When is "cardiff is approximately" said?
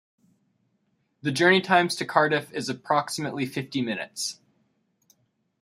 2.05-3.45